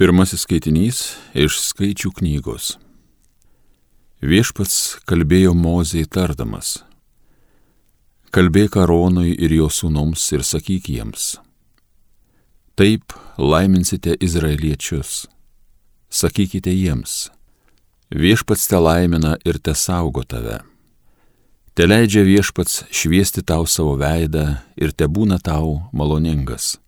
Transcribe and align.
Pirmasis 0.00 0.46
skaitinys 0.46 0.98
iš 1.36 1.58
skaičių 1.60 2.14
knygos. 2.16 2.78
Viešpats 4.24 5.04
kalbėjo 5.04 5.52
Mozei 5.52 6.06
tardamas. 6.08 6.78
Kalbėk 8.32 8.78
Aronui 8.80 9.34
ir 9.36 9.52
jo 9.52 9.66
sūnums 9.68 10.24
ir 10.32 10.46
sakyk 10.48 10.88
jiems. 10.94 11.34
Taip 12.72 13.12
laiminsite 13.36 14.16
izraeliečius. 14.16 15.26
Sakykite 16.08 16.72
jiems. 16.72 17.28
Viešpats 18.08 18.64
te 18.72 18.80
laimina 18.80 19.34
ir 19.44 19.60
te 19.60 19.76
saugo 19.76 20.24
tave. 20.24 20.62
Te 21.76 21.84
leidžia 21.84 22.24
viešpats 22.24 22.86
šviesti 22.88 23.44
tau 23.44 23.68
savo 23.68 23.98
veidą 24.00 24.54
ir 24.80 24.96
te 24.96 25.04
būna 25.04 25.36
tau 25.36 25.82
maloningas 25.92 26.78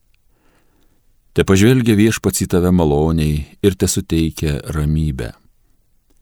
Te 1.35 1.43
pažvelgia 1.43 1.97
viešpats 1.99 2.45
į 2.45 2.47
tave 2.53 2.71
maloniai 2.71 3.41
ir 3.67 3.75
te 3.75 3.89
suteikia 3.91 4.61
ramybę. 4.71 5.33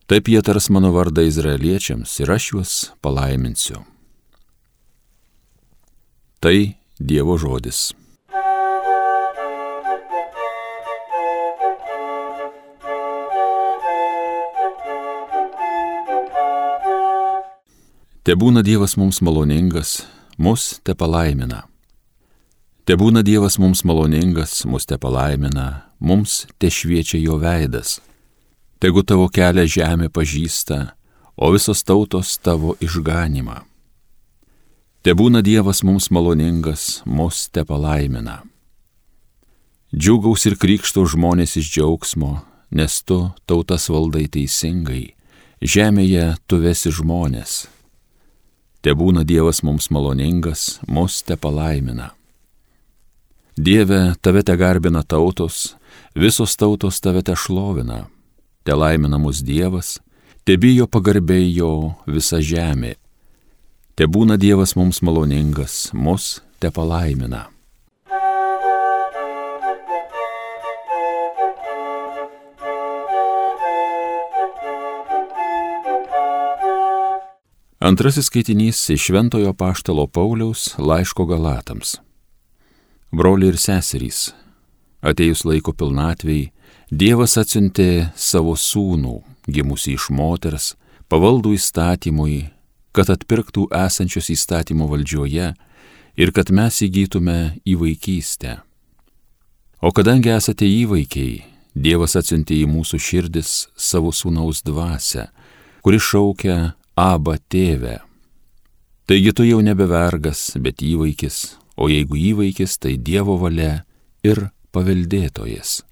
Taip 0.09 0.29
jie 0.33 0.41
tars 0.41 0.71
mano 0.73 0.89
vardą 0.95 1.27
izraeliečiams 1.29 2.15
ir 2.25 2.33
aš 2.33 2.47
juos 2.53 2.77
palaiminsiu. 3.05 3.83
Tai 6.41 6.57
Dievo 6.97 7.37
žodis. 7.37 7.91
Te 18.23 18.39
būna 18.39 18.63
Dievas 18.65 18.97
mums 18.97 19.21
maloningas, 19.21 20.07
mus 20.39 20.79
te 20.87 20.95
palaimina. 20.97 21.67
Te 22.83 22.97
būna 22.99 23.21
Dievas 23.23 23.61
mums 23.63 23.85
maloningas, 23.87 24.65
mus 24.67 24.89
te 24.91 24.97
palaimina, 24.99 25.87
mums 26.03 26.49
te 26.59 26.67
šviečia 26.67 27.21
jo 27.23 27.37
veidas. 27.39 28.01
Tegu 28.83 29.05
tavo 29.07 29.29
kelią 29.31 29.69
žemė 29.71 30.09
pažįsta, 30.11 30.79
o 31.39 31.51
visos 31.55 31.85
tautos 31.87 32.35
tavo 32.43 32.75
išganimą. 32.83 33.61
Te 35.07 35.15
būna 35.15 35.45
Dievas 35.47 35.85
mums 35.87 36.09
maloningas, 36.11 37.05
mus 37.07 37.47
te 37.55 37.63
palaimina. 37.63 38.41
Džiugaus 39.95 40.49
ir 40.51 40.57
krikšto 40.59 41.05
žmonės 41.07 41.55
iš 41.61 41.69
džiaugsmo, 41.77 42.33
nes 42.75 42.97
tu 43.07 43.29
tautas 43.47 43.87
valdai 43.93 44.25
teisingai, 44.27 45.13
žemėje 45.63 46.33
tu 46.51 46.59
vesi 46.65 46.91
žmonės. 46.91 47.69
Te 48.83 48.91
būna 48.91 49.23
Dievas 49.23 49.63
mums 49.63 49.87
maloningas, 49.95 50.81
mus 50.91 51.21
te 51.23 51.39
palaimina. 51.39 52.11
Dieve, 53.57 54.15
tave 54.21 54.43
te 54.43 54.57
garbina 54.57 55.03
tautos, 55.03 55.77
visos 56.15 56.57
tautos 56.57 57.01
tave 57.01 57.21
te 57.23 57.35
šlovina, 57.37 58.07
te 58.65 58.73
laimina 58.73 59.19
mus 59.21 59.43
Dievas, 59.45 59.99
te 60.45 60.57
bijo 60.57 60.87
pagarbiai 60.89 61.51
jo 61.53 61.93
visa 62.07 62.41
žemė. 62.41 62.95
Te 63.93 64.09
būna 64.09 64.39
Dievas 64.41 64.73
mums 64.73 65.03
maloningas, 65.05 65.91
mus 65.93 66.41
te 66.59 66.71
palaimina. 66.73 67.51
Antrasis 77.83 78.31
skaitinys 78.31 78.81
iš 78.95 79.11
Šventojo 79.11 79.53
Paštalo 79.53 80.07
Pauliaus 80.07 80.71
laiško 80.79 81.27
Galatams. 81.27 81.99
Broliai 83.13 83.53
ir 83.53 83.59
seserys, 83.61 84.31
atejus 85.05 85.45
laiko 85.45 85.75
pilnatvėjai, 85.77 86.49
Dievas 86.93 87.39
atsiuntė 87.41 88.11
savo 88.17 88.53
sūnų, 88.57 89.15
gimusi 89.49 89.95
iš 89.97 90.11
moters, 90.13 90.75
pavaldų 91.13 91.55
įstatymui, 91.57 92.51
kad 92.93 93.13
atpirktų 93.13 93.67
esančios 93.73 94.29
įstatymo 94.33 94.89
valdžioje 94.89 95.53
ir 96.21 96.33
kad 96.37 96.53
mes 96.53 96.81
įgytume 96.85 97.39
į 97.65 97.79
vaikystę. 97.85 98.59
O 99.81 99.93
kadangi 99.93 100.33
esate 100.33 100.69
įvaikiai, 100.69 101.43
Dievas 101.73 102.17
atsiuntė 102.21 102.59
į 102.61 102.69
mūsų 102.69 103.01
širdis 103.01 103.53
savo 103.77 104.13
sūnaus 104.13 104.61
dvasę, 104.65 105.31
kuri 105.85 106.01
šaukia 106.01 106.75
Aba 106.97 107.39
tėvę. 107.49 108.03
Taigi 109.09 109.33
tu 109.33 109.49
jau 109.49 109.61
nebevergas, 109.65 110.51
bet 110.61 110.85
įvaikis, 110.85 111.57
o 111.77 111.89
jeigu 111.89 112.19
įvaikis, 112.19 112.79
tai 112.79 112.97
Dievo 112.97 113.39
valia 113.41 113.85
ir 114.25 114.49
paveldėtojas. 114.73 115.83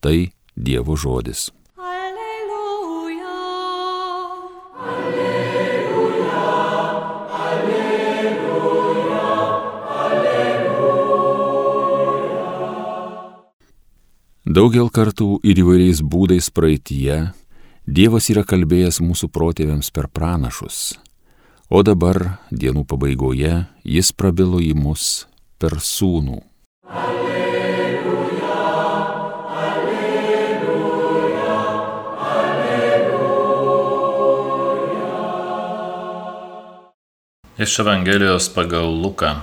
Tai 0.00 0.16
Dievo 0.56 0.96
žodis. 0.96 1.50
Daugel 14.56 14.86
kartų 14.88 15.40
ir 15.44 15.58
įvairiais 15.60 15.98
būdais 16.00 16.46
praeitie 16.54 17.16
Dievas 17.84 18.30
yra 18.32 18.40
kalbėjęs 18.46 19.02
mūsų 19.04 19.28
protėviams 19.34 19.90
per 19.92 20.06
pranašus 20.08 20.94
o 21.68 21.82
dabar 21.82 22.38
dienų 22.50 22.84
pabaigoje 22.86 23.66
jis 23.82 24.12
prabilo 24.14 24.60
į 24.62 24.74
mus 24.78 25.26
per 25.58 25.78
sūnų. 25.82 26.38
Alleluja, 26.86 28.54
alleluja, 29.60 30.22
alleluja. 32.30 32.86
Iš 37.58 37.78
Evangelijos 37.82 38.48
pagal 38.54 38.86
Luką. 39.02 39.34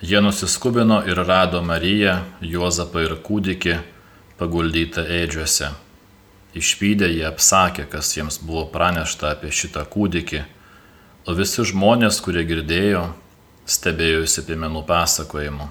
Jie 0.00 0.20
nusiskubino 0.24 1.02
ir 1.08 1.16
rado 1.28 1.62
Mariją, 1.62 2.24
Juozapą 2.40 3.04
ir 3.04 3.14
kūdikį 3.24 3.78
paguldytą 4.40 5.04
eidžiuose 5.04 5.68
Išvykę 6.50 7.06
jie 7.06 7.26
apsakė, 7.28 7.84
kas 7.86 8.10
jiems 8.16 8.40
buvo 8.42 8.64
pranešta 8.72 9.36
apie 9.36 9.52
šitą 9.54 9.84
kūdikį, 9.86 10.40
o 11.30 11.34
visi 11.38 11.62
žmonės, 11.62 12.16
kurie 12.24 12.42
girdėjo, 12.42 13.04
stebėjosi 13.70 14.42
piemenų 14.48 14.82
pasakojimu. 14.88 15.68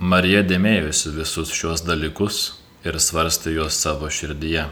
Marija 0.00 0.42
dėmėjosi 0.44 1.14
visus 1.14 1.52
šios 1.56 1.80
dalykus 1.86 2.40
ir 2.84 2.98
svarstė 3.00 3.54
juos 3.54 3.78
savo 3.80 4.10
širdyje. 4.12 4.66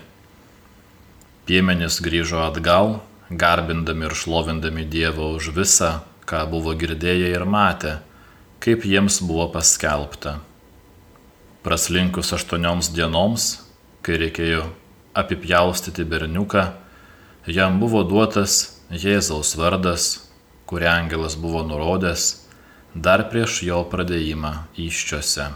Piemenys 1.49 2.03
grįžo 2.05 2.43
atgal, 2.45 2.99
garbindami 3.31 4.05
ir 4.11 4.17
šlovindami 4.17 4.85
Dievą 4.85 5.31
už 5.39 5.55
visą, 5.57 5.91
ką 6.29 6.43
buvo 6.53 6.75
girdėję 6.77 7.31
ir 7.33 7.47
matę, 7.49 7.95
kaip 8.61 8.85
jiems 8.85 9.23
buvo 9.25 9.49
paskelbta. 9.57 10.37
Praslinkus 11.65 12.35
aštuonioms 12.37 12.93
dienoms, 12.93 13.49
kai 14.05 14.21
reikėjo 14.21 14.67
apipjaustyti 15.15 16.05
berniuką, 16.05 16.67
jam 17.47 17.81
buvo 17.81 18.03
duotas 18.05 18.83
Jėzaus 18.91 19.55
vardas, 19.61 20.11
kurį 20.69 20.89
angelas 20.89 21.37
buvo 21.37 21.63
nurodęs 21.65 22.49
dar 22.95 23.29
prieš 23.31 23.63
jo 23.63 23.83
pradėjimą 23.91 24.53
iščiose. 24.77 25.49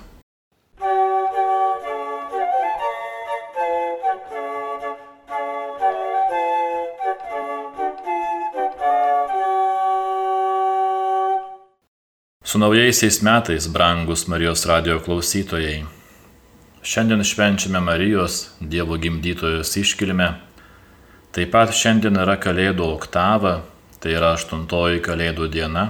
Su 12.52 12.60
naujaisiais 12.60 13.22
metais, 13.24 13.66
brangus 13.72 14.26
Marijos 14.28 14.66
radio 14.69 14.98
klausytojai. 15.00 16.01
Šiandien 16.82 17.23
švenčiame 17.25 17.81
Marijos, 17.81 18.49
Dievo 18.61 18.96
gimdytojos 18.99 19.76
iškilmę. 19.76 20.32
Taip 21.31 21.52
pat 21.55 21.70
šiandien 21.79 22.19
yra 22.19 22.34
Kalėdų 22.43 22.88
oktava, 22.96 23.61
tai 24.02 24.17
yra 24.19 24.32
aštuntoji 24.34 24.99
Kalėdų 25.06 25.46
diena. 25.55 25.84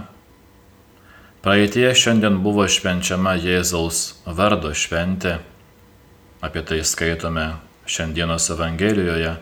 Praeitie 1.40 1.88
šiandien 1.96 2.36
buvo 2.44 2.68
švenčiama 2.68 3.38
Jėzaus 3.40 4.20
vardo 4.28 4.74
šventė. 4.76 5.38
Apie 6.44 6.60
tai 6.60 6.84
skaitome 6.84 7.48
šiandienos 7.88 8.52
Evangelijoje. 8.52 9.38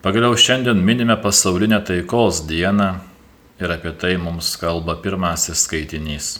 Pagaliau 0.00 0.40
šiandien 0.40 0.80
minime 0.80 1.20
pasaulinę 1.20 1.84
taikos 1.84 2.46
dieną 2.48 2.94
ir 3.60 3.76
apie 3.76 3.92
tai 3.92 4.16
mums 4.16 4.56
kalba 4.56 4.96
pirmasis 4.96 5.68
skaitinys. 5.68 6.38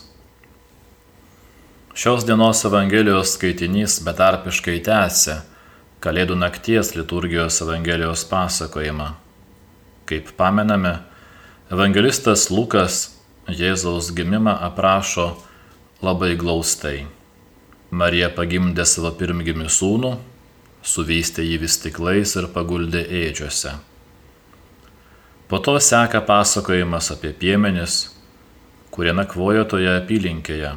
Šios 1.94 2.26
dienos 2.26 2.64
Evangelijos 2.64 3.32
skaitinys 3.34 3.96
betarpiškai 4.06 4.76
tęsia 4.86 5.40
Kalėdų 6.00 6.36
nakties 6.38 6.92
liturgijos 6.94 7.56
Evangelijos 7.64 8.22
pasakojimą. 8.30 9.08
Kaip 10.06 10.28
pamename, 10.38 10.92
evangelistas 11.66 12.44
Lukas 12.54 13.16
Jėzaus 13.50 14.12
gimimą 14.14 14.52
aprašo 14.68 15.24
labai 15.98 16.36
glaustai. 16.38 17.08
Marija 17.90 18.28
pagimdė 18.36 18.86
savo 18.86 19.10
pirmgimį 19.18 19.66
sūnų, 19.66 20.12
suvystė 20.86 21.42
jį 21.42 21.56
vis 21.64 21.80
tiklais 21.82 22.36
ir 22.38 22.46
paguldė 22.54 23.02
ėdžiose. 23.02 23.72
Po 25.50 25.58
to 25.58 25.74
seka 25.82 26.22
pasakojimas 26.22 27.10
apie 27.16 27.34
piemenis, 27.34 28.14
kurie 28.94 29.10
nakvojo 29.10 29.66
toje 29.74 29.90
apylinkėje. 29.96 30.70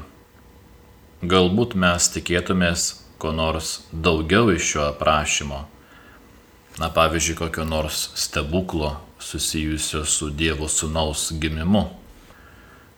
Galbūt 1.24 1.78
mes 1.80 2.10
tikėtumės 2.12 2.82
ko 3.16 3.30
nors 3.32 3.78
daugiau 3.96 4.50
iš 4.52 4.66
šio 4.74 4.82
aprašymo. 4.90 5.60
Na 6.82 6.90
pavyzdžiui, 6.92 7.38
kokio 7.40 7.64
nors 7.64 8.10
stebuklo 8.20 8.90
susijusio 9.24 10.02
su 10.04 10.28
Dievo 10.36 10.68
sūnaus 10.68 11.30
gimimu. 11.40 11.86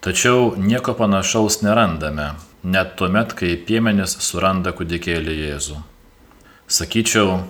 Tačiau 0.01 0.55
nieko 0.57 0.95
panašaus 0.97 1.59
nerandame, 1.61 2.31
net 2.63 2.95
tuomet, 2.97 3.37
kai 3.37 3.53
piemenis 3.61 4.17
suranda 4.25 4.73
kudikėlį 4.73 5.37
Jėzų. 5.43 5.77
Sakyčiau, 6.65 7.43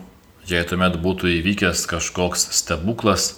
jei 0.44 0.68
tuomet 0.68 1.00
būtų 1.00 1.32
įvykęs 1.38 1.88
kažkoks 1.88 2.50
stebuklas, 2.60 3.32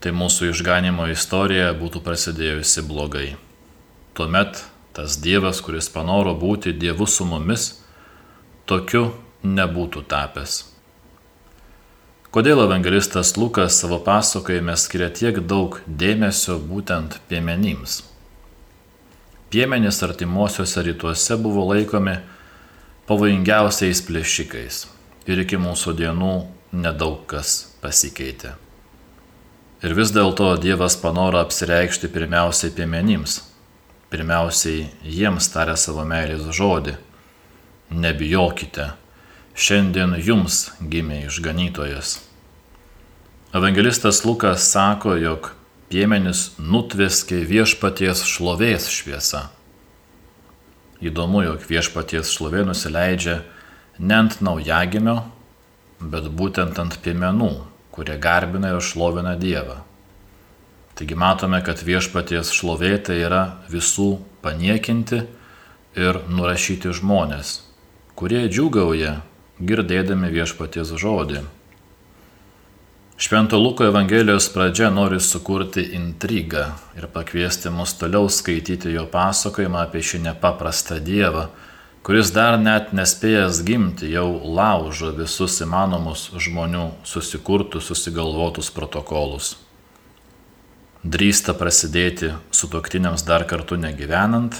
tai 0.00 0.16
mūsų 0.16 0.54
išganimo 0.54 1.12
istorija 1.12 1.74
būtų 1.76 2.00
prasidėjusi 2.08 2.88
blogai. 2.88 3.30
Tuomet 4.16 4.64
tas 5.00 5.16
Dievas, 5.16 5.62
kuris 5.64 5.88
panoro 5.88 6.34
būti 6.36 6.74
Dievu 6.76 7.06
su 7.08 7.24
mumis, 7.24 7.70
tokiu 8.68 9.14
nebūtų 9.40 10.02
tapęs. 10.04 10.58
Kodėl 12.30 12.60
evangelistas 12.66 13.32
Lukas 13.40 13.78
savo 13.80 13.96
pasakojime 14.04 14.76
skiria 14.76 15.08
tiek 15.08 15.40
daug 15.40 15.80
dėmesio 15.88 16.58
būtent 16.60 17.16
piemenims? 17.32 18.02
Piemenys 19.50 20.02
artimuosiuose 20.04 20.84
rytuose 20.90 21.40
buvo 21.40 21.64
laikomi 21.72 22.18
pavojingiausiais 23.08 24.04
plėšikais 24.04 24.82
ir 25.32 25.46
iki 25.46 25.56
mūsų 25.58 25.96
dienų 25.96 26.34
nedaug 26.76 27.24
kas 27.30 27.70
pasikeitė. 27.80 28.52
Ir 29.80 29.96
vis 29.96 30.12
dėlto 30.12 30.52
Dievas 30.60 31.00
panoro 31.00 31.40
apsireikšti 31.40 32.12
pirmiausiai 32.12 32.76
piemenims, 32.76 33.46
pirmiausiai 34.10 34.88
jiems 35.06 35.48
tarė 35.52 35.76
savo 35.78 36.04
meilės 36.08 36.48
žodį. 36.56 36.96
Nebijokite, 37.90 38.92
šiandien 39.54 40.16
jums 40.22 40.68
gimė 40.80 41.24
išganytojas. 41.28 42.18
Evangelistas 43.54 44.22
Lukas 44.24 44.68
sako, 44.70 45.16
jog 45.18 45.52
piemenis 45.90 46.52
nutveskė 46.58 47.40
viešpaties 47.50 48.22
šlovės 48.30 48.86
šviesa. 48.94 49.48
Įdomu, 51.02 51.42
jog 51.46 51.64
viešpaties 51.66 52.30
šlovė 52.30 52.62
nusileidžia 52.68 53.40
ne 53.98 54.18
ant 54.20 54.38
naujagimio, 54.44 55.16
bet 56.00 56.30
būtent 56.30 56.78
ant 56.78 56.98
piemenų, 57.02 57.52
kurie 57.90 58.18
garbina 58.22 58.74
ir 58.74 58.84
šlovina 58.84 59.34
Dievą. 59.40 59.80
Taigi 61.00 61.16
matome, 61.16 61.62
kad 61.64 61.80
viešpaties 61.80 62.52
šlovė 62.52 62.92
tai 63.08 63.22
yra 63.24 63.44
visų 63.72 64.18
paniekinti 64.44 65.22
ir 65.96 66.20
nurašyti 66.28 66.92
žmonės, 67.00 67.54
kurie 68.12 68.44
džiugauja 68.52 69.14
girdėdami 69.64 70.28
viešpaties 70.36 70.92
žodį 71.00 71.46
Švento 73.20 73.58
Luko 73.58 73.84
Evangelijos 73.84 74.46
pradžia 74.48 74.86
nori 74.90 75.18
sukurti 75.20 75.82
intrigą 75.92 76.62
ir 76.96 77.04
pakviesti 77.12 77.68
mus 77.68 77.92
toliau 78.00 78.30
skaityti 78.32 78.94
jo 78.94 79.02
pasakojimą 79.12 79.82
apie 79.82 80.00
šį 80.00 80.22
nepaprastą 80.24 80.96
Dievą, 81.04 81.42
kuris 82.00 82.32
dar 82.32 82.56
net 82.56 82.94
nespėjęs 82.96 83.60
gimti 83.68 84.08
jau 84.14 84.24
laužo 84.56 85.12
visus 85.18 85.60
įmanomus 85.60 86.30
žmonių 86.32 86.86
susikurtus, 87.04 87.90
susigalvotus 87.92 88.72
protokolus. 88.72 89.58
Drįsta 91.04 91.54
prasidėti 91.56 92.34
su 92.52 92.68
toktiniams 92.68 93.24
dar 93.24 93.46
kartu 93.48 93.78
negyvenant, 93.80 94.56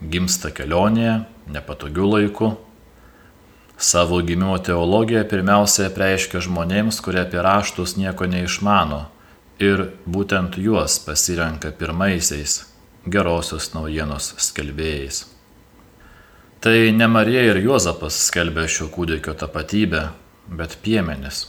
gimsta 0.00 0.48
kelionėje, 0.54 1.20
nepatogiu 1.52 2.08
laiku 2.08 2.54
Savo 3.80 4.22
gimimo 4.22 4.56
teologiją 4.58 5.20
pirmiausia 5.30 5.84
preiškia 5.94 6.40
žmonėms, 6.42 6.96
kurie 6.98 7.20
apie 7.22 7.38
raštus 7.46 7.92
nieko 7.94 8.26
neišmano 8.26 9.04
ir 9.62 9.84
būtent 10.02 10.58
juos 10.58 10.96
pasirenka 11.04 11.70
pirmaisiais 11.70 12.56
gerosios 13.06 13.70
naujienos 13.76 14.32
skelbėjais. 14.48 15.20
Tai 16.58 16.74
ne 16.90 17.06
Marija 17.06 17.44
ir 17.52 17.60
Juozapas 17.62 18.18
skelbė 18.26 18.66
šio 18.66 18.88
kūdikio 18.90 19.36
tapatybę, 19.38 20.08
bet 20.50 20.74
piemenis. 20.82 21.44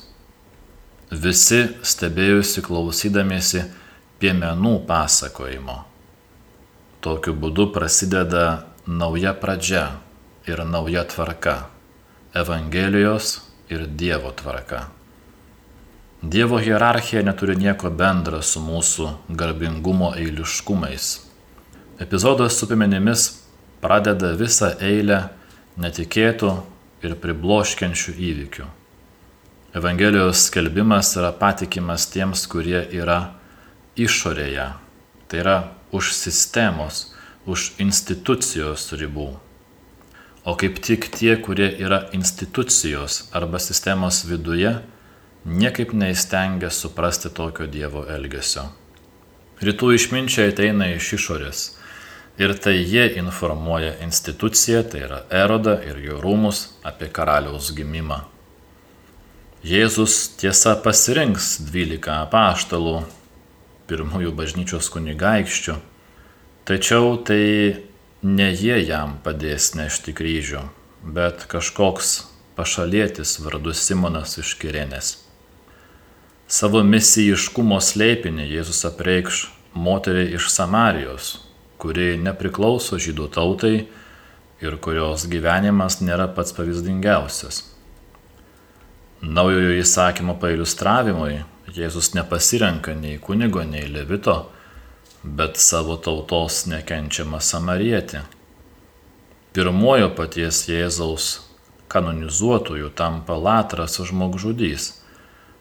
Visi 1.10 1.63
stebėjusi 1.81 2.62
klausydamiesi 2.62 3.63
piemenų 4.19 4.75
pasakojimo. 4.88 5.77
Tokiu 7.00 7.33
būdu 7.33 7.69
prasideda 7.71 8.66
nauja 8.86 9.33
pradžia 9.33 9.86
ir 10.48 10.63
nauja 10.68 11.06
tvarka. 11.07 11.69
Evangelijos 12.36 13.39
ir 13.69 13.88
Dievo 13.88 14.31
tvarka. 14.36 14.88
Dievo 16.21 16.60
hierarchija 16.60 17.24
neturi 17.24 17.56
nieko 17.56 17.89
bendra 17.89 18.42
su 18.44 18.60
mūsų 18.60 19.07
garbingumo 19.39 20.12
eiliškumais. 20.19 21.07
Epizodas 22.00 22.60
su 22.60 22.68
pimenimis 22.68 23.30
pradeda 23.80 24.33
visą 24.36 24.74
eilę 24.83 25.30
netikėtų 25.80 26.51
ir 27.07 27.16
pribloškiančių 27.24 28.18
įvykių. 28.30 28.68
Evangelijos 29.80 30.50
skelbimas 30.50 31.13
yra 31.16 31.31
patikimas 31.31 32.10
tiems, 32.12 32.44
kurie 32.51 32.81
yra 32.92 33.38
išorėje, 33.97 34.71
tai 35.27 35.44
yra 35.44 35.59
už 35.95 36.13
sistemos, 36.13 37.13
už 37.50 37.71
institucijos 37.81 38.91
ribų 38.94 39.31
o 40.50 40.56
kaip 40.56 40.80
tik 40.81 41.09
tie, 41.13 41.36
kurie 41.38 41.69
yra 41.77 42.07
institucijos 42.15 43.30
arba 43.38 43.59
sistemos 43.59 44.24
viduje, 44.25 44.71
niekaip 45.45 45.94
neįstengia 45.94 46.71
suprasti 46.74 47.30
tokio 47.30 47.68
Dievo 47.68 48.06
elgesio. 48.09 48.69
Rytų 49.62 49.92
išminčiai 49.97 50.53
ateina 50.53 50.88
iš 50.95 51.13
išorės 51.19 51.62
ir 52.39 52.56
tai 52.63 52.77
jie 52.80 53.06
informuoja 53.19 53.97
instituciją, 54.06 54.85
tai 54.89 55.03
yra 55.06 55.21
erodą 55.44 55.75
ir 55.83 56.00
jo 56.06 56.21
rūmus 56.24 56.65
apie 56.88 57.12
karaliaus 57.12 57.74
gimimą. 57.75 58.23
Jėzus 59.59 60.16
tiesa 60.40 60.78
pasirinks 60.80 61.57
dvylika 61.68 62.21
apaštalų, 62.23 63.02
pirmųjų 63.90 64.34
bažnyčios 64.38 64.90
kunigaikščių, 64.94 65.76
tačiau 66.69 67.16
tai 67.26 67.80
ne 68.22 68.50
jie 68.54 68.78
jam 68.86 69.18
padės 69.26 69.74
nešti 69.76 70.14
kryžių, 70.14 70.62
bet 71.04 71.48
kažkoks 71.50 72.14
pašalietis 72.60 73.38
vardu 73.42 73.74
Simonas 73.74 74.38
iš 74.42 74.54
Kirenės. 74.60 75.16
Savo 76.50 76.81
misijiškumo 76.84 77.78
slėpinį 77.78 78.48
Jėzus 78.50 78.81
apreikš 78.90 79.46
moteriai 79.78 80.34
iš 80.36 80.50
Samarijos, 80.50 81.38
kuri 81.80 82.18
nepriklauso 82.19 82.98
žydų 83.00 83.30
tautai 83.36 83.76
ir 84.60 84.78
kurios 84.84 85.28
gyvenimas 85.31 86.00
nėra 86.02 86.28
pats 86.36 86.56
pavyzdingiausias. 86.58 87.62
Naujojo 89.22 89.78
įsakymo 89.80 90.36
pailustravimui 90.42 91.42
Jėzus 91.76 92.14
nepasirenka 92.16 92.95
nei 92.97 93.19
kunigo, 93.21 93.64
nei 93.64 93.85
levito, 93.88 94.49
bet 95.23 95.59
savo 95.61 95.97
tautos 96.02 96.64
nekenčiamą 96.71 97.42
samarietį. 97.44 98.23
Pirmojo 99.54 100.09
paties 100.18 100.64
Jėzaus 100.69 101.30
kanonizuotojų 101.90 102.92
tampa 102.97 103.38
Latras 103.38 103.99
žmogžudys, 103.99 104.94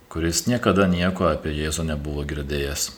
kuris 0.09 0.47
niekada 0.49 0.88
nieko 0.88 1.29
apie 1.29 1.53
Jėzų 1.57 1.88
nebuvo 1.91 2.25
girdėjęs. 2.29 2.91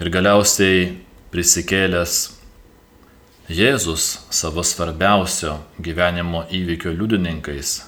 Ir 0.00 0.10
galiausiai 0.12 0.92
prisikėlęs 1.32 2.20
Jėzus 3.52 4.06
savo 4.32 4.64
svarbiausio 4.64 5.58
gyvenimo 5.82 6.46
įvykio 6.48 6.92
liudininkais 6.94 7.80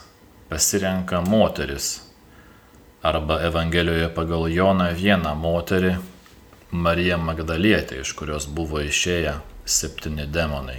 pasirenka 0.50 1.22
moteris 1.24 2.03
arba 3.04 3.42
Evangelijoje 3.42 4.08
pagal 4.14 4.48
Joną 4.48 4.88
vieną 4.96 5.34
moterį 5.36 5.92
Marija 6.72 7.18
Magdalietė, 7.20 8.00
iš 8.00 8.14
kurios 8.16 8.46
buvo 8.48 8.80
išėję 8.80 9.34
septyni 9.68 10.24
demonai. 10.26 10.78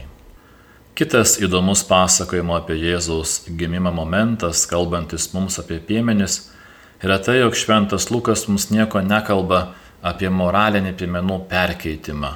Kitas 0.98 1.36
įdomus 1.44 1.84
pasakojimo 1.86 2.56
apie 2.58 2.80
Jėzaus 2.82 3.44
gimimą 3.46 3.94
momentas, 3.94 4.64
kalbantis 4.66 5.30
mums 5.36 5.60
apie 5.62 5.78
piemenis, 5.78 6.40
yra 7.04 7.20
tai, 7.22 7.38
jog 7.44 7.54
šventas 7.54 8.10
Lukas 8.10 8.48
mums 8.50 8.72
nieko 8.74 9.04
nekalba 9.06 9.76
apie 10.02 10.34
moralinį 10.34 10.96
piemenų 10.98 11.40
perkeitimą, 11.52 12.34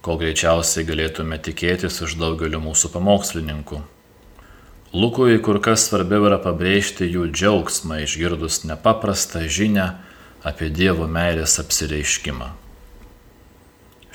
ko 0.00 0.16
greičiausiai 0.16 0.88
galėtume 0.88 1.36
tikėtis 1.44 2.00
iš 2.08 2.16
daugelio 2.16 2.64
mūsų 2.64 2.94
pamokslininkų. 2.96 3.84
Lukui 4.92 5.36
kur 5.44 5.58
kas 5.60 5.82
svarbiau 5.84 6.24
yra 6.30 6.38
pabrėžti 6.40 7.04
jų 7.12 7.26
džiaugsmą 7.28 7.98
išgirdus 8.06 8.62
nepaprastą 8.64 9.42
žinę 9.44 9.90
apie 10.48 10.70
Dievo 10.72 11.04
meilės 11.04 11.58
apsireiškimą. 11.60 12.46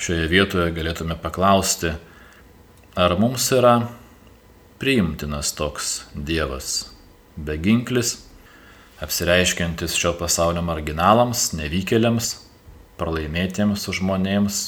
Šioje 0.02 0.24
vietoje 0.32 0.72
galėtume 0.74 1.14
paklausti, 1.22 1.92
ar 2.98 3.14
mums 3.20 3.46
yra 3.54 3.74
priimtinas 4.82 5.52
toks 5.54 5.92
Dievas, 6.10 6.88
beginklis, 7.38 8.16
apsireiškiantis 8.98 9.94
šio 9.94 10.16
pasaulio 10.18 10.64
marginalams, 10.66 11.52
nevykėliams, 11.54 12.32
pralaimėtiems 12.98 13.86
žmonėms, 14.00 14.58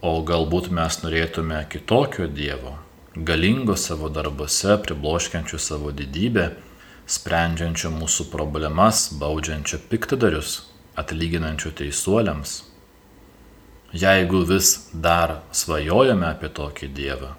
o 0.00 0.16
galbūt 0.24 0.72
mes 0.72 0.98
norėtume 1.04 1.60
kitokio 1.68 2.30
Dievo, 2.32 2.78
galingo 3.16 3.76
savo 3.76 4.08
darbuose, 4.08 4.78
pribloškiančio 4.82 5.58
savo 5.58 5.92
didybę, 5.92 6.48
sprendžiančio 7.06 7.90
mūsų 7.92 8.30
problemas, 8.32 9.10
baudžiančio 9.20 9.82
piktadarius, 9.90 10.62
atlyginančio 10.96 11.74
teisuoliams. 11.76 12.62
Jeigu 13.92 14.40
vis 14.48 14.88
dar 14.92 15.42
svajojame 15.52 16.30
apie 16.30 16.48
tokį 16.48 16.88
Dievą, 16.96 17.34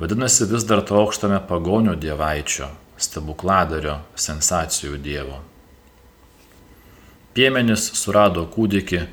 vadinasi 0.00 0.48
vis 0.50 0.66
dar 0.66 0.82
trokštame 0.82 1.38
pagonio 1.46 1.94
dievaičio, 1.94 2.66
stebukladario, 2.98 4.00
sensacijų 4.18 4.98
Dievo. 4.98 5.38
Piemenis 7.38 7.92
surado 7.94 8.48
kūdikį, 8.50 9.04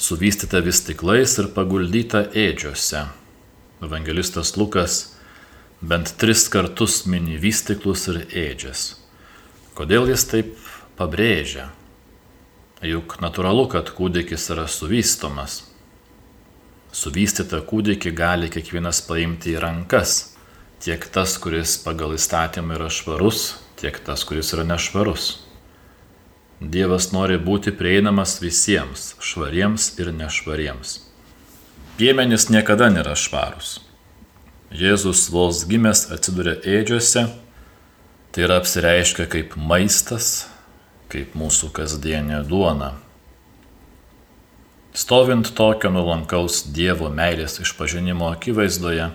suvystytą 0.00 0.62
vis 0.64 0.80
tiklais 0.86 1.36
ir 1.36 1.52
paguldytą 1.52 2.30
ėdžiose. 2.32 3.10
Evangelistas 3.82 4.56
Lukas 4.56 5.16
bent 5.80 6.14
tris 6.16 6.46
kartus 6.48 7.02
mini 7.10 7.34
vystiklus 7.42 8.06
ir 8.12 8.20
ėdžias. 8.30 8.82
Kodėl 9.74 10.06
jis 10.12 10.24
taip 10.30 10.54
pabrėžia? 10.98 11.66
Juk 12.86 13.16
natūralu, 13.22 13.66
kad 13.72 13.90
kūdikis 13.94 14.48
yra 14.54 14.68
suvystomas. 14.70 15.62
Suvystytą 16.94 17.62
kūdikį 17.66 18.14
gali 18.14 18.50
kiekvienas 18.52 19.02
paimti 19.06 19.56
į 19.56 19.62
rankas. 19.66 20.34
Tiek 20.82 21.02
tas, 21.14 21.34
kuris 21.42 21.76
pagal 21.82 22.14
įstatymą 22.14 22.78
yra 22.78 22.90
švarus, 22.90 23.56
tiek 23.82 23.98
tas, 24.06 24.22
kuris 24.26 24.54
yra 24.54 24.66
nešvarus. 24.66 25.30
Dievas 26.62 27.10
nori 27.10 27.38
būti 27.42 27.74
prieinamas 27.74 28.38
visiems, 28.42 29.14
švariems 29.18 29.96
ir 29.98 30.12
nešvariems. 30.14 31.00
Piemenys 32.00 32.46
niekada 32.48 32.86
nėra 32.88 33.12
švarūs. 33.12 33.74
Jėzus 34.72 35.26
vos 35.28 35.58
gimęs 35.68 36.06
atsiduria 36.14 36.54
ėdžiose, 36.64 37.26
tai 38.32 38.44
yra 38.46 38.56
apsireiškia 38.62 39.26
kaip 39.28 39.58
maistas, 39.60 40.46
kaip 41.12 41.36
mūsų 41.36 41.68
kasdienė 41.76 42.38
duona. 42.48 42.94
Stovint 44.96 45.52
tokio 45.52 45.92
nuolankaus 45.92 46.62
Dievo 46.72 47.12
meilės 47.12 47.58
išpažinimo 47.60 48.32
akivaizdoje, 48.32 49.10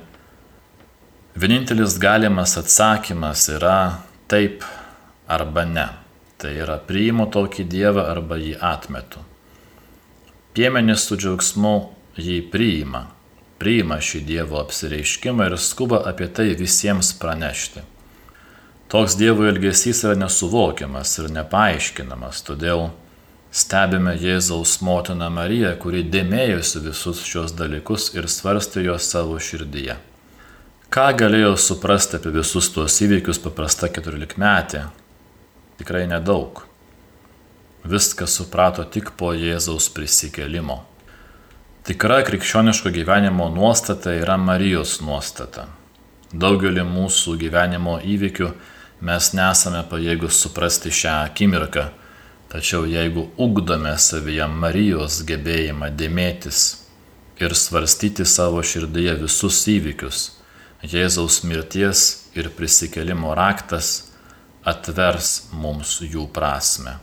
vienintelis 1.34 1.98
galimas 1.98 2.60
atsakymas 2.62 3.50
yra 3.58 3.80
taip 4.30 4.62
arba 5.26 5.66
ne. 5.66 5.90
Tai 6.38 6.54
yra 6.54 6.78
priimu 6.78 7.26
tokį 7.34 7.66
Dievą 7.66 8.06
arba 8.14 8.38
jį 8.38 8.60
atmetu. 8.62 9.26
Piemenis 10.54 11.10
su 11.10 11.18
džiaugsmu 11.18 11.97
jį 12.22 12.42
priima, 12.52 13.08
priima 13.62 14.00
šį 14.04 14.24
Dievo 14.28 14.60
apsireiškimą 14.62 15.50
ir 15.52 15.58
skuba 15.62 16.02
apie 16.10 16.28
tai 16.28 16.52
visiems 16.58 17.14
pranešti. 17.20 17.84
Toks 18.88 19.18
Dievo 19.20 19.46
elgesys 19.50 20.04
yra 20.06 20.16
nesuvokiamas 20.16 21.18
ir 21.20 21.32
nepaaiškinamas, 21.36 22.44
todėl 22.48 22.90
stebime 23.52 24.14
Jėzaus 24.16 24.78
motiną 24.86 25.28
Mariją, 25.34 25.74
kuri 25.82 26.06
dėmėjosi 26.08 26.84
visus 26.86 27.24
šios 27.28 27.56
dalykus 27.58 28.14
ir 28.16 28.30
svarstė 28.32 28.86
juos 28.86 29.10
savo 29.12 29.40
širdyje. 29.44 29.98
Ką 30.88 31.10
galėjo 31.20 31.58
suprasti 31.60 32.16
apie 32.16 32.32
visus 32.32 32.72
tuos 32.72 32.96
įvykius 33.04 33.42
paprasta 33.44 33.90
keturiolikmetė, 33.92 34.86
tikrai 35.82 36.06
nedaug. 36.08 36.64
Viską 37.88 38.28
suprato 38.28 38.88
tik 38.88 39.12
po 39.20 39.34
Jėzaus 39.36 39.92
prisikelimo. 39.92 40.86
Tikra 41.88 42.18
krikščioniško 42.28 42.90
gyvenimo 42.92 43.46
nuostata 43.50 44.12
yra 44.12 44.34
Marijos 44.36 44.98
nuostata. 45.00 45.62
Daugelį 46.36 46.84
mūsų 46.84 47.38
gyvenimo 47.40 47.94
įvykių 48.04 48.50
mes 49.08 49.30
nesame 49.38 49.86
pajėgus 49.88 50.42
suprasti 50.44 50.92
šią 50.92 51.14
akimirką, 51.30 51.86
tačiau 52.52 52.84
jeigu 52.92 53.30
ugdome 53.40 53.96
savyje 54.04 54.50
Marijos 54.66 55.22
gebėjimą 55.32 55.94
dėmėtis 56.04 56.66
ir 57.40 57.56
svarstyti 57.56 58.28
savo 58.28 58.60
širdyje 58.60 59.16
visus 59.24 59.64
įvykius, 59.78 60.28
Jėzaus 60.84 61.40
mirties 61.48 62.06
ir 62.36 62.52
prisikelimo 62.60 63.32
raktas 63.32 64.10
atvers 64.68 65.38
mums 65.56 66.02
jų 66.04 66.28
prasme. 66.36 67.00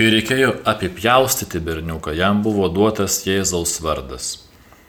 Kai 0.00 0.06
reikėjo 0.08 0.54
apipjaustyti 0.64 1.60
berniuką, 1.60 2.14
jam 2.16 2.38
buvo 2.40 2.70
duotas 2.72 3.18
Jėzaus 3.26 3.74
vardas. 3.84 4.28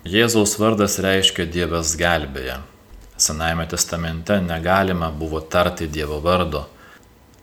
Jėzaus 0.08 0.54
vardas 0.56 0.96
reiškia 1.04 1.44
Dievas 1.52 1.98
gelbėja. 2.00 2.62
Senajame 3.20 3.66
testamente 3.68 4.38
negalima 4.46 5.10
buvo 5.12 5.42
tarti 5.44 5.90
Dievo 5.92 6.22
vardo. 6.24 6.62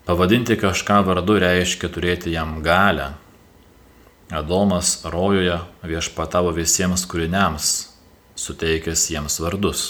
Pavadinti 0.09 0.57
kažką 0.57 1.03
vardu 1.11 1.37
reiškia 1.45 1.91
turėti 1.93 2.33
jam 2.33 2.57
galę. 2.65 3.11
Adomas 4.33 5.05
rojoje 5.05 5.61
viešpatavo 5.85 6.57
visiems 6.57 7.05
kūriniams, 7.05 7.71
suteikęs 8.33 9.07
jiems 9.13 9.37
vardus. 9.45 9.87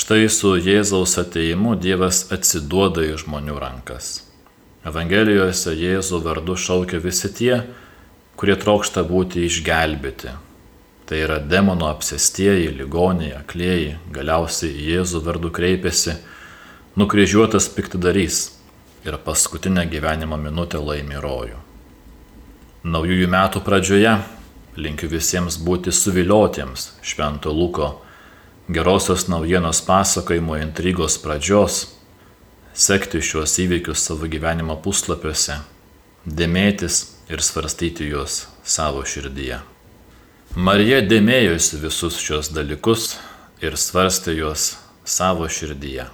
Štai 0.00 0.32
su 0.32 0.56
Jėzaus 0.56 1.20
ateimu 1.20 1.76
Dievas 1.76 2.24
atsiduoda 2.32 3.04
į 3.12 3.18
žmonių 3.20 3.60
rankas. 3.68 4.14
Evangelijose 4.82 5.76
Jėzų 5.78 6.18
vardu 6.24 6.56
šaukia 6.58 6.98
visi 6.98 7.28
tie, 7.30 7.60
kurie 8.34 8.56
trokšta 8.58 9.04
būti 9.06 9.44
išgelbėti. 9.46 10.32
Tai 11.06 11.18
yra 11.22 11.38
demono 11.38 11.86
apsėstieji, 11.92 12.72
ligoniai, 12.74 13.36
aklieji, 13.38 13.96
galiausiai 14.10 14.74
Jėzų 14.88 15.22
vardu 15.22 15.52
kreipiasi 15.54 16.16
nukryžiuotas 16.98 17.68
piktidarys 17.76 18.42
ir 19.06 19.18
paskutinę 19.22 19.86
gyvenimo 19.86 20.38
minutę 20.40 20.82
laimi 20.82 21.18
rojų. 21.22 21.58
Naujųjų 22.82 23.28
metų 23.30 23.62
pradžioje 23.62 24.16
linkiu 24.82 25.06
visiems 25.12 25.60
būti 25.62 25.92
suviliotiems 25.94 26.88
Švento 27.06 27.52
Luko 27.54 28.00
gerosios 28.72 29.28
naujienos 29.28 29.82
pasakojimo 29.86 30.56
intrigos 30.58 31.18
pradžios, 31.22 31.86
sekti 32.74 33.20
šiuos 33.20 33.58
įvykius 33.62 34.06
savo 34.06 34.28
gyvenimo 34.30 34.78
puslapiuose, 34.84 35.58
dėmėtis 36.26 37.02
ir 37.32 37.42
svarstyti 37.44 38.08
juos 38.08 38.46
savo 38.64 39.04
širdyje. 39.04 39.60
Marija 40.56 41.00
dėmėjosi 41.04 41.80
visus 41.80 42.18
šios 42.20 42.50
dalykus 42.52 43.14
ir 43.64 43.76
svarstė 43.80 44.36
juos 44.36 44.74
savo 45.04 45.48
širdyje. 45.48 46.08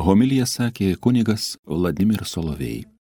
Homilija 0.00 0.46
sakė 0.48 0.94
kunigas 1.00 1.54
Vladimir 1.64 2.24
Solovėjai. 2.26 2.99